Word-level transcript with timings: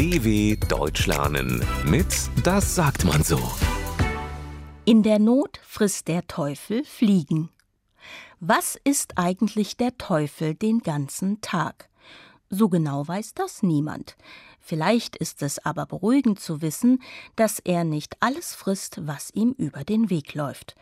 DW 0.00 0.56
Deutsch 0.56 1.06
lernen 1.06 1.62
mit 1.84 2.06
Das 2.42 2.74
sagt 2.74 3.04
man 3.04 3.22
so. 3.22 3.38
In 4.86 5.02
der 5.02 5.18
Not 5.18 5.60
frisst 5.62 6.08
der 6.08 6.26
Teufel 6.26 6.84
Fliegen. 6.84 7.50
Was 8.38 8.78
ist 8.82 9.18
eigentlich 9.18 9.76
der 9.76 9.98
Teufel 9.98 10.54
den 10.54 10.78
ganzen 10.78 11.42
Tag? 11.42 11.90
So 12.48 12.70
genau 12.70 13.06
weiß 13.06 13.34
das 13.34 13.62
niemand. 13.62 14.16
Vielleicht 14.58 15.16
ist 15.16 15.42
es 15.42 15.58
aber 15.66 15.84
beruhigend 15.84 16.40
zu 16.40 16.62
wissen, 16.62 17.02
dass 17.36 17.58
er 17.58 17.84
nicht 17.84 18.16
alles 18.20 18.54
frisst, 18.54 19.06
was 19.06 19.30
ihm 19.34 19.52
über 19.58 19.84
den 19.84 20.08
Weg 20.08 20.32
läuft. 20.32 20.76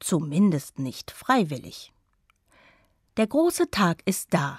Zumindest 0.00 0.80
nicht 0.80 1.12
freiwillig. 1.12 1.92
Der 3.18 3.28
große 3.28 3.70
Tag 3.70 4.02
ist 4.04 4.34
da. 4.34 4.58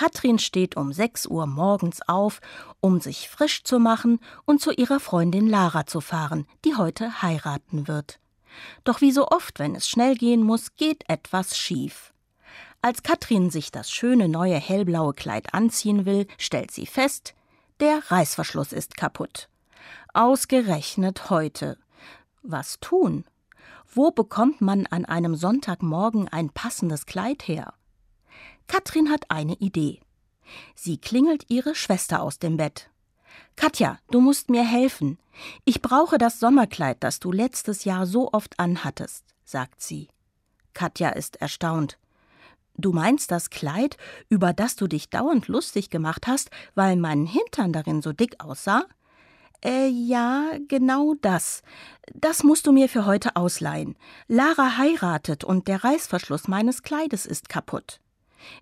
Katrin 0.00 0.38
steht 0.38 0.78
um 0.78 0.94
sechs 0.94 1.26
Uhr 1.26 1.46
morgens 1.46 2.00
auf, 2.08 2.40
um 2.80 3.02
sich 3.02 3.28
frisch 3.28 3.64
zu 3.64 3.78
machen 3.78 4.18
und 4.46 4.58
zu 4.58 4.70
ihrer 4.70 4.98
Freundin 4.98 5.46
Lara 5.46 5.84
zu 5.84 6.00
fahren, 6.00 6.46
die 6.64 6.74
heute 6.74 7.20
heiraten 7.20 7.86
wird. 7.86 8.18
Doch 8.82 9.02
wie 9.02 9.12
so 9.12 9.28
oft, 9.28 9.58
wenn 9.58 9.74
es 9.74 9.86
schnell 9.86 10.14
gehen 10.14 10.42
muss, 10.42 10.74
geht 10.74 11.04
etwas 11.10 11.54
schief. 11.54 12.14
Als 12.80 13.02
Katrin 13.02 13.50
sich 13.50 13.72
das 13.72 13.90
schöne 13.90 14.30
neue 14.30 14.54
hellblaue 14.54 15.12
Kleid 15.12 15.52
anziehen 15.52 16.06
will, 16.06 16.26
stellt 16.38 16.70
sie 16.70 16.86
fest, 16.86 17.34
der 17.80 18.00
Reißverschluss 18.10 18.72
ist 18.72 18.96
kaputt. 18.96 19.50
Ausgerechnet 20.14 21.28
heute. 21.28 21.76
Was 22.42 22.80
tun? 22.80 23.26
Wo 23.86 24.12
bekommt 24.12 24.62
man 24.62 24.86
an 24.86 25.04
einem 25.04 25.34
Sonntagmorgen 25.34 26.26
ein 26.26 26.48
passendes 26.48 27.04
Kleid 27.04 27.46
her? 27.46 27.74
Katrin 28.70 29.10
hat 29.10 29.24
eine 29.32 29.54
Idee. 29.54 29.98
Sie 30.76 30.96
klingelt 30.96 31.46
ihre 31.48 31.74
Schwester 31.74 32.22
aus 32.22 32.38
dem 32.38 32.56
Bett. 32.56 32.88
Katja, 33.56 33.98
du 34.12 34.20
musst 34.20 34.48
mir 34.48 34.64
helfen. 34.64 35.18
Ich 35.64 35.82
brauche 35.82 36.18
das 36.18 36.38
Sommerkleid, 36.38 36.98
das 37.00 37.18
du 37.18 37.32
letztes 37.32 37.82
Jahr 37.82 38.06
so 38.06 38.32
oft 38.32 38.60
anhattest, 38.60 39.24
sagt 39.44 39.82
sie. 39.82 40.06
Katja 40.72 41.08
ist 41.08 41.40
erstaunt. 41.40 41.98
Du 42.76 42.92
meinst 42.92 43.32
das 43.32 43.50
Kleid, 43.50 43.96
über 44.28 44.52
das 44.52 44.76
du 44.76 44.86
dich 44.86 45.10
dauernd 45.10 45.48
lustig 45.48 45.90
gemacht 45.90 46.28
hast, 46.28 46.50
weil 46.76 46.94
mein 46.94 47.26
Hintern 47.26 47.72
darin 47.72 48.02
so 48.02 48.12
dick 48.12 48.36
aussah? 48.38 48.84
Äh, 49.64 49.88
ja, 49.88 50.44
genau 50.68 51.14
das. 51.20 51.62
Das 52.14 52.44
musst 52.44 52.68
du 52.68 52.72
mir 52.72 52.88
für 52.88 53.04
heute 53.04 53.34
ausleihen. 53.34 53.96
Lara 54.28 54.78
heiratet 54.78 55.42
und 55.42 55.66
der 55.66 55.82
Reißverschluss 55.82 56.46
meines 56.46 56.84
Kleides 56.84 57.26
ist 57.26 57.48
kaputt. 57.48 58.00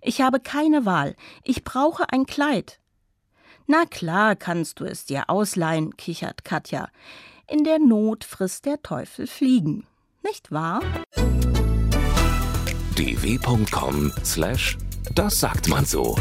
Ich 0.01 0.21
habe 0.21 0.39
keine 0.39 0.85
Wahl. 0.85 1.15
Ich 1.43 1.63
brauche 1.63 2.11
ein 2.11 2.25
Kleid. 2.25 2.79
Na 3.67 3.85
klar 3.85 4.35
kannst 4.35 4.79
du 4.79 4.85
es 4.85 5.05
dir 5.05 5.29
ausleihen, 5.29 5.95
kichert 5.95 6.43
Katja. 6.43 6.89
In 7.47 7.63
der 7.63 7.79
Not 7.79 8.23
frisst 8.23 8.65
der 8.65 8.81
Teufel 8.81 9.27
Fliegen. 9.27 9.85
Nicht 10.23 10.51
wahr? 10.51 10.81
dw.com/das 12.95 14.75
sagt 15.39 15.67
man 15.69 15.85
so. 15.85 16.17